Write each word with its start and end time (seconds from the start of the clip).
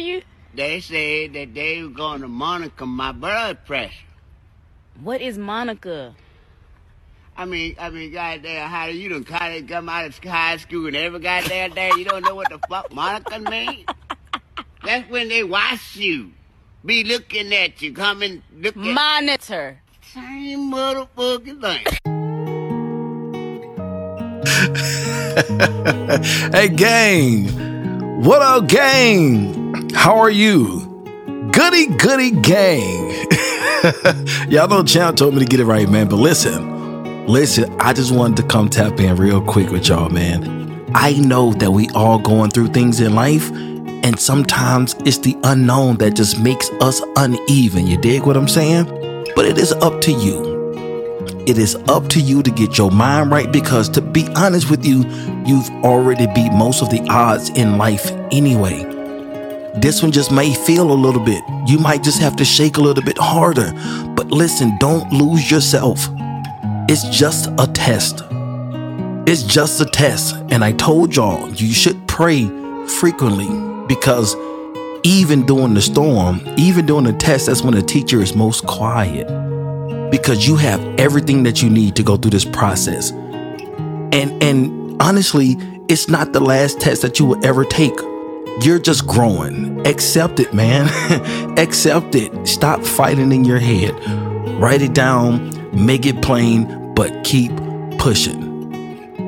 you? 0.00 0.22
They 0.54 0.80
said 0.80 1.32
that 1.34 1.54
they 1.54 1.82
were 1.82 1.88
going 1.88 2.22
to 2.22 2.28
monitor 2.28 2.86
my 2.86 3.12
blood 3.12 3.64
pressure. 3.66 4.06
What 5.00 5.20
is 5.20 5.38
Monica? 5.38 6.14
I 7.36 7.44
mean, 7.46 7.76
I 7.78 7.88
mean, 7.90 8.12
goddamn, 8.12 8.68
how 8.68 8.86
do 8.86 8.92
you 8.96 9.08
done 9.08 9.24
college 9.24 9.68
come 9.68 9.88
out 9.88 10.06
of 10.06 10.18
high 10.18 10.56
school 10.58 10.88
and 10.88 10.96
every 10.96 11.20
goddamn 11.20 11.72
day 11.72 11.90
you 11.96 12.04
don't 12.04 12.22
know 12.22 12.34
what 12.34 12.50
the 12.50 12.58
fuck 12.68 12.92
Monica 12.92 13.38
means? 13.38 13.86
That's 14.84 15.08
when 15.08 15.28
they 15.28 15.44
watch 15.44 15.96
you, 15.96 16.32
be 16.84 17.04
looking 17.04 17.54
at 17.54 17.80
you, 17.80 17.94
coming 17.94 18.42
looking. 18.54 18.92
Monitor. 18.92 19.80
Same 20.12 20.72
motherfucking 20.72 21.60
thing. 21.62 21.86
hey, 26.52 26.68
gang. 26.68 27.46
What 28.22 28.42
up, 28.42 28.66
gang? 28.66 29.59
How 29.94 30.18
are 30.18 30.30
you? 30.30 30.80
Goodie, 31.52 31.86
goody, 31.86 32.30
gang. 32.30 33.26
Y'all 34.48 34.68
know 34.68 34.82
Champ 34.84 35.16
told 35.16 35.34
me 35.34 35.40
to 35.40 35.46
get 35.46 35.60
it 35.60 35.64
right, 35.64 35.88
man. 35.88 36.08
But 36.08 36.16
listen, 36.16 37.26
listen, 37.26 37.74
I 37.80 37.92
just 37.92 38.12
wanted 38.12 38.36
to 38.38 38.42
come 38.44 38.68
tap 38.68 39.00
in 39.00 39.16
real 39.16 39.40
quick 39.42 39.70
with 39.70 39.88
y'all, 39.88 40.08
man. 40.08 40.84
I 40.94 41.12
know 41.14 41.52
that 41.54 41.70
we 41.70 41.88
all 41.90 42.18
going 42.18 42.50
through 42.50 42.68
things 42.68 43.00
in 43.00 43.14
life, 43.14 43.50
and 43.50 44.18
sometimes 44.18 44.94
it's 45.04 45.18
the 45.18 45.36
unknown 45.44 45.96
that 45.98 46.14
just 46.14 46.40
makes 46.40 46.70
us 46.80 47.00
uneven. 47.16 47.86
You 47.86 47.96
dig 47.96 48.24
what 48.26 48.36
I'm 48.36 48.48
saying? 48.48 48.86
But 49.34 49.44
it 49.44 49.58
is 49.58 49.72
up 49.72 50.00
to 50.02 50.12
you. 50.12 50.50
It 51.46 51.58
is 51.58 51.74
up 51.88 52.08
to 52.08 52.20
you 52.20 52.42
to 52.42 52.50
get 52.50 52.78
your 52.78 52.90
mind 52.90 53.30
right 53.30 53.50
because, 53.50 53.88
to 53.90 54.00
be 54.00 54.28
honest 54.36 54.70
with 54.70 54.84
you, 54.84 55.04
you've 55.46 55.70
already 55.84 56.26
beat 56.34 56.52
most 56.52 56.82
of 56.82 56.90
the 56.90 57.04
odds 57.08 57.50
in 57.50 57.78
life 57.78 58.10
anyway. 58.30 58.99
This 59.80 60.02
one 60.02 60.12
just 60.12 60.30
may 60.30 60.52
feel 60.52 60.92
a 60.92 60.94
little 60.94 61.22
bit. 61.22 61.42
You 61.66 61.78
might 61.78 62.02
just 62.02 62.20
have 62.20 62.36
to 62.36 62.44
shake 62.44 62.76
a 62.76 62.82
little 62.82 63.02
bit 63.02 63.16
harder. 63.18 63.72
But 64.14 64.30
listen, 64.30 64.76
don't 64.78 65.10
lose 65.10 65.50
yourself. 65.50 66.06
It's 66.88 67.08
just 67.08 67.48
a 67.58 67.66
test. 67.66 68.22
It's 69.26 69.42
just 69.42 69.80
a 69.80 69.86
test. 69.86 70.34
And 70.50 70.62
I 70.62 70.72
told 70.72 71.16
y'all, 71.16 71.48
you 71.54 71.72
should 71.72 72.06
pray 72.06 72.46
frequently 72.86 73.48
because 73.86 74.36
even 75.02 75.46
during 75.46 75.72
the 75.72 75.80
storm, 75.80 76.42
even 76.58 76.84
during 76.84 77.04
the 77.04 77.14
test, 77.14 77.46
that's 77.46 77.62
when 77.62 77.74
the 77.74 77.82
teacher 77.82 78.20
is 78.20 78.34
most 78.34 78.66
quiet 78.66 79.28
because 80.10 80.46
you 80.46 80.56
have 80.56 80.80
everything 80.98 81.44
that 81.44 81.62
you 81.62 81.70
need 81.70 81.96
to 81.96 82.02
go 82.02 82.16
through 82.16 82.32
this 82.32 82.44
process. 82.44 83.12
And 83.12 84.42
and 84.42 85.00
honestly, 85.00 85.56
it's 85.88 86.08
not 86.08 86.32
the 86.32 86.40
last 86.40 86.80
test 86.80 87.00
that 87.02 87.18
you 87.18 87.24
will 87.24 87.46
ever 87.46 87.64
take. 87.64 87.98
You're 88.62 88.78
just 88.78 89.06
growing. 89.06 89.86
Accept 89.86 90.40
it, 90.40 90.52
man. 90.52 90.88
Accept 91.58 92.14
it. 92.14 92.46
Stop 92.46 92.84
fighting 92.84 93.32
in 93.32 93.44
your 93.44 93.58
head. 93.58 93.94
Write 94.60 94.82
it 94.82 94.92
down, 94.92 95.50
make 95.72 96.04
it 96.04 96.20
plain, 96.20 96.94
but 96.94 97.24
keep 97.24 97.52
pushing. 97.98 98.50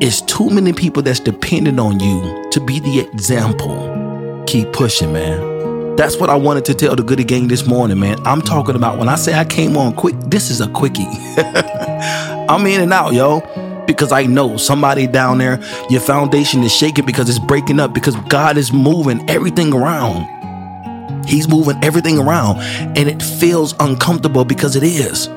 It's 0.00 0.20
too 0.20 0.50
many 0.50 0.72
people 0.72 1.02
that's 1.02 1.20
dependent 1.20 1.80
on 1.80 1.98
you 1.98 2.48
to 2.52 2.60
be 2.60 2.78
the 2.78 3.00
example. 3.00 4.44
Keep 4.46 4.72
pushing, 4.72 5.12
man. 5.12 5.96
That's 5.96 6.18
what 6.18 6.30
I 6.30 6.36
wanted 6.36 6.64
to 6.66 6.74
tell 6.74 6.94
the 6.94 7.02
Goodie 7.02 7.24
Gang 7.24 7.48
this 7.48 7.66
morning, 7.66 7.98
man. 7.98 8.18
I'm 8.26 8.42
talking 8.42 8.76
about 8.76 8.98
when 8.98 9.08
I 9.08 9.16
say 9.16 9.34
I 9.34 9.44
came 9.44 9.76
on 9.76 9.94
quick, 9.94 10.14
this 10.26 10.50
is 10.50 10.60
a 10.60 10.68
quickie. 10.68 11.06
I'm 12.48 12.64
in 12.66 12.82
and 12.82 12.92
out, 12.92 13.14
yo. 13.14 13.40
Because 13.86 14.12
I 14.12 14.24
know 14.24 14.56
somebody 14.56 15.06
down 15.06 15.38
there, 15.38 15.60
your 15.90 16.00
foundation 16.00 16.62
is 16.62 16.74
shaking 16.74 17.06
because 17.06 17.28
it's 17.28 17.38
breaking 17.38 17.80
up 17.80 17.94
because 17.94 18.16
God 18.28 18.56
is 18.56 18.72
moving 18.72 19.28
everything 19.30 19.72
around. 19.72 20.26
He's 21.26 21.48
moving 21.48 21.82
everything 21.82 22.18
around 22.18 22.58
and 22.60 23.08
it 23.08 23.22
feels 23.22 23.74
uncomfortable 23.80 24.44
because 24.44 24.76
it 24.76 24.82
is. 24.82 25.28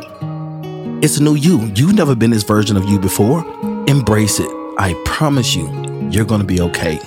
It's 1.01 1.17
a 1.17 1.23
new 1.23 1.35
you. 1.35 1.71
You've 1.75 1.95
never 1.95 2.15
been 2.15 2.31
this 2.31 2.43
version 2.43 2.77
of 2.77 2.85
you 2.85 2.99
before. 2.99 3.45
Embrace 3.87 4.39
it. 4.39 4.49
I 4.77 5.01
promise 5.05 5.55
you, 5.55 5.67
you're 6.11 6.25
going 6.25 6.41
to 6.41 6.47
be 6.47 6.61
okay. 6.61 6.99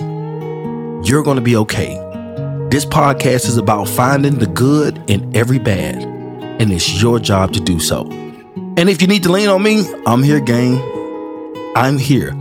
You're 1.03 1.23
going 1.23 1.37
to 1.37 1.41
be 1.41 1.55
okay. 1.57 1.95
This 2.69 2.85
podcast 2.85 3.47
is 3.47 3.57
about 3.57 3.87
finding 3.87 4.39
the 4.39 4.47
good 4.47 4.99
in 5.07 5.35
every 5.35 5.59
bad, 5.59 6.01
and 6.01 6.71
it's 6.71 7.01
your 7.01 7.19
job 7.19 7.53
to 7.53 7.59
do 7.59 7.79
so. 7.79 8.07
And 8.77 8.89
if 8.89 9.01
you 9.01 9.07
need 9.07 9.21
to 9.23 9.31
lean 9.31 9.47
on 9.47 9.61
me, 9.61 9.85
I'm 10.07 10.23
here, 10.23 10.39
gang. 10.39 10.77
I'm 11.75 11.97
here. 11.97 12.31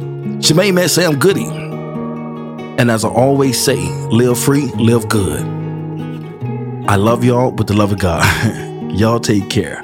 Say 0.88 1.06
I'm 1.06 1.18
goody. 1.18 1.46
And 1.46 2.90
as 2.90 3.04
I 3.04 3.08
always 3.08 3.62
say, 3.62 3.76
live 4.10 4.38
free, 4.38 4.66
live 4.72 5.08
good. 5.08 5.40
I 6.88 6.96
love 6.96 7.24
y'all 7.24 7.50
with 7.50 7.68
the 7.68 7.74
love 7.74 7.92
of 7.92 7.98
God. 7.98 8.24
y'all 8.92 9.20
take 9.20 9.48
care. 9.48 9.82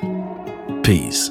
Peace. 0.82 1.31